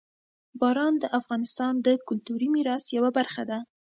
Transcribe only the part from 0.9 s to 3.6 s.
د افغانستان د کلتوري میراث یوه برخه ده.